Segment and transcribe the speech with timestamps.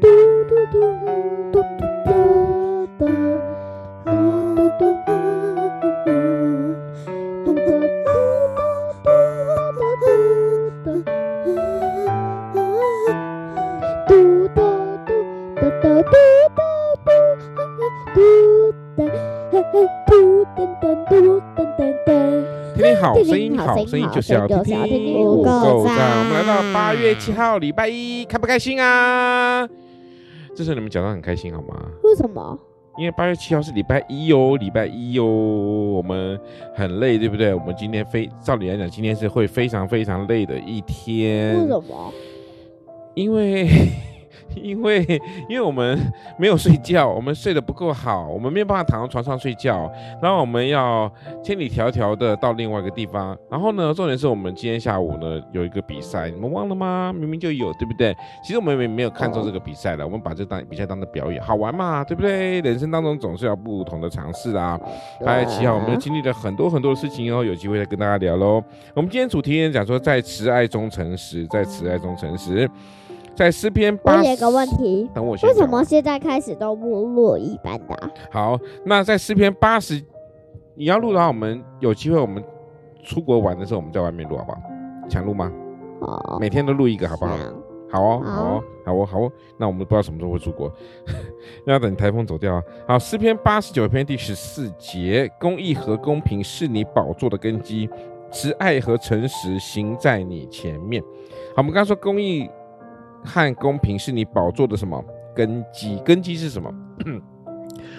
[0.00, 1.47] do do do
[23.56, 26.18] 好声音就是要听听五够赞。
[26.18, 29.68] 我们来到八月七号，礼拜一，开不开心啊？
[30.54, 31.88] 这时候你们讲得很开心好吗？
[32.02, 32.58] 为什么？
[32.98, 36.38] 因为八月七号是礼拜一哦，礼拜一哦，我们
[36.74, 37.54] 很累，对不对？
[37.54, 41.60] 我们今天非照理来讲，今天是会非常非常累的一天。
[41.60, 42.12] 为什么？
[43.14, 43.68] 因为。
[44.56, 45.04] 因为，
[45.48, 45.98] 因为我们
[46.38, 49.90] 没有睡觉，我们睡得不够好，我们没有办法躺到床上睡觉，
[50.22, 51.10] 然后我们要
[51.42, 53.36] 千里迢迢的到另外一个地方。
[53.50, 57.12] 然后呢，重点是我们今天下午呢有一个比赛，你们忘了吗？
[57.14, 58.14] 明明就有，对不对？
[58.42, 62.60] 其实我们也没有看中这个比赛了，我们把这当比赛当的表演，好玩嘛，对不对？
[62.60, 64.78] 人生当中总是要不同的尝试啊。
[65.24, 68.62] 八月七号，我们又经历了很多很多的事情哦，有机会再跟大家聊喽。
[68.94, 72.68] 我们今天主题呢讲说，在慈爱中诚实，在慈爱中诚实。
[73.38, 75.48] 在诗篇八十，我有个问题，等我先。
[75.48, 78.10] 为什么现在开始都不录一般的？
[78.32, 80.02] 好，那在诗篇八十，
[80.74, 82.42] 你要录的话，我们有机会，我们
[83.04, 84.58] 出国玩的时候，我们在外面录，好不好？
[85.08, 85.52] 想录吗？
[86.00, 87.36] 哦，每天都录一个，好不好？
[87.88, 89.32] 好哦，好哦，好哦，好哦。
[89.56, 90.68] 那我们不知道什么时候会出国，
[91.64, 92.62] 要等台风走掉啊。
[92.88, 97.88] 好，诗篇八十九篇第十四节，公义和公平是你宝座的根基，
[98.32, 101.00] 慈爱和诚实行在你前面。
[101.54, 102.50] 好，我们刚刚说公义。
[103.24, 105.02] 和公平是你宝座的什么
[105.34, 105.98] 根基？
[106.04, 106.72] 根基是什么？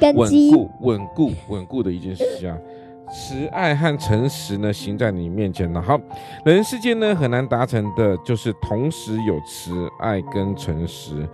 [0.00, 2.58] 根基稳固、稳固、稳固的一件事情啊。
[3.08, 5.80] 慈爱和诚实呢，行在你面前呢。
[5.80, 6.00] 好，
[6.44, 11.26] 人世间呢很难达成的，就是同时有慈爱跟诚实。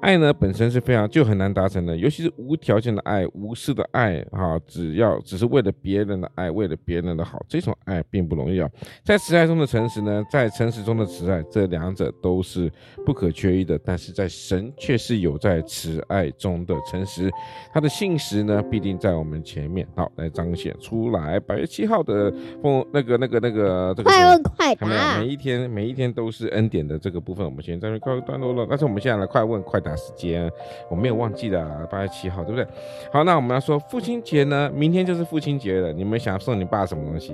[0.00, 8.68] 爱呢本身是非常就很难达成的，尤其是无条件的爱、无私的爱哈，只要只是为了别人的爱，为了别人的好，这种爱并不容易啊。
[9.02, 12.70] 在慈爱中的诚实呢，在诚实中的慈爱，这两者都是
[13.06, 13.78] 不可缺一的。
[13.82, 17.30] 但是在神却是有在慈爱中的诚实，
[17.72, 21.40] 他的信实呢必定在我们前面，好来彰显出来。
[21.40, 22.30] 八月七号的
[22.62, 28.66] 风，那个那个那个这个快问快答，每一天每一天都是恩典的这个部分，我们先在这边告一段落了。
[28.68, 29.94] 但是我们现在来快问快答。
[29.96, 30.52] 时间
[30.90, 32.66] 我没有忘记的，八月七号，对不对？
[33.12, 35.92] 好，那我们要说父亲节呢，明天就是父亲节了。
[35.92, 37.32] 你们想送你爸什么东西？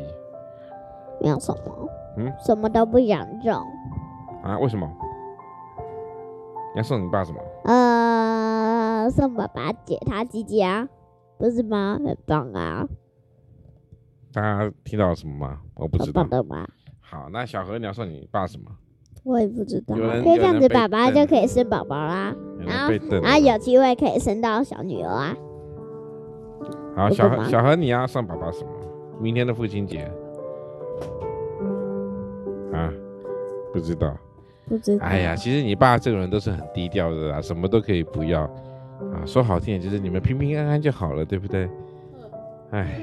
[1.23, 3.53] 没有什么，嗯，什么都不想送。
[4.43, 4.59] 啊？
[4.61, 4.87] 为什么？
[6.75, 7.41] 你要送你爸什么？
[7.65, 10.87] 呃，送爸爸解他姐姐啊，
[11.39, 11.99] 不是吗？
[12.05, 12.87] 很棒啊！
[14.33, 15.59] 大家听到什么吗？
[15.75, 16.27] 我不知道。
[17.01, 18.71] 好，那小何你要送你爸什么？
[19.25, 25.37] 我也不知道，可以这样子，爸爸就可以生宝宝啦，然后然后有机会可以生到小女儿啊。
[26.97, 28.71] 好，小何，小何，你要送爸爸什么？
[29.21, 30.11] 明天的父亲节
[32.73, 32.91] 啊？
[33.73, 34.17] 不知道，
[34.67, 35.05] 不知道。
[35.05, 39.27] 哎呀，其实你爸这个人都是很低调的啦，什么都可以不要啊。
[39.27, 41.69] 说好听点就是你们平平安安就好了，对不对？
[42.71, 43.03] 哎。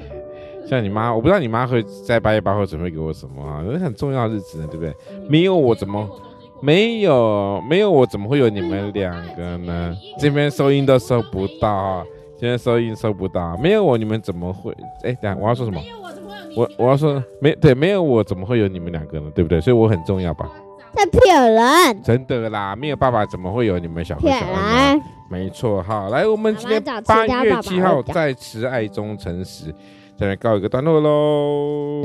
[0.68, 3.62] 像你妈，我不知道你妈会在八月八号准备给我什么啊？
[3.64, 4.94] 因为很重要的日子呢，对不对？
[5.28, 6.06] 没有我怎么
[6.60, 9.96] 没有没有我怎么会有你们两个呢？
[10.18, 12.04] 这边收音都收不到，
[12.38, 14.70] 现在收音收不到，没有我你们怎么会？
[15.04, 15.80] 哎，等下我要说什么？
[16.54, 19.30] 我我要说没对，没有我怎么会有你们两个呢？
[19.34, 19.60] 对不对？
[19.60, 20.50] 所以我很重要吧？
[20.94, 22.02] 在骗人！
[22.02, 24.20] 真的啦，没有爸爸怎么会有你们小孩？
[24.20, 25.02] 骗人！
[25.30, 29.74] 没错，好，来，我们今天八月七号在慈爱中诚实。
[30.18, 32.02] 下面告一个段落喽。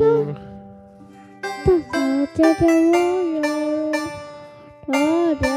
[1.42, 2.70] 大家加加我
[3.32, 3.42] 哟，
[4.86, 5.48] 大家加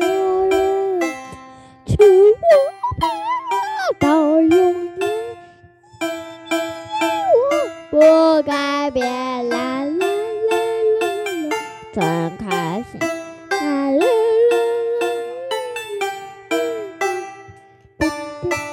[0.00, 0.02] 加
[0.50, 0.50] 我，
[1.86, 3.06] 求我，
[4.00, 4.98] 到永远。
[7.88, 8.00] 不
[8.42, 9.06] 改变，
[9.48, 10.04] 啦啦啦
[10.50, 10.52] 啦
[11.50, 11.54] 啦，
[11.92, 12.02] 真
[12.36, 13.06] 开心，啦
[13.92, 14.02] 啦啦
[16.50, 16.66] 啦
[18.00, 18.10] 啦
[18.50, 18.71] 啦。